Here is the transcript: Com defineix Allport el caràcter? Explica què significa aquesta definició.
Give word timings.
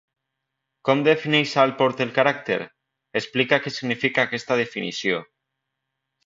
Com 0.87 1.01
defineix 1.07 1.51
Allport 1.63 2.01
el 2.05 2.13
caràcter? 2.15 2.57
Explica 3.21 3.61
què 3.67 3.75
significa 3.77 4.25
aquesta 4.31 4.59
definició. 4.63 5.21